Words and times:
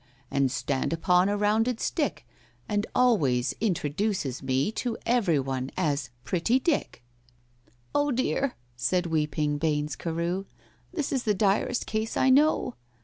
And 0.31 0.51
stand 0.51 0.93
upon 0.93 1.29
a 1.29 1.37
rounded 1.37 1.79
stick, 1.79 2.25
And 2.67 2.87
always 2.95 3.53
introduces 3.61 4.41
me 4.41 4.71
To 4.71 4.97
every 5.05 5.37
one 5.39 5.69
as 5.77 6.09
'Pretty 6.23 6.57
Dick'!" 6.57 7.03
"Oh, 7.93 8.09
dear," 8.09 8.55
said 8.75 9.05
weeping 9.05 9.59
BAINES 9.59 9.95
CAREW, 9.95 10.47
"This 10.91 11.11
is 11.11 11.21
the 11.21 11.35
direst 11.35 11.85
case 11.85 12.17
I 12.17 12.31
know." 12.31 12.73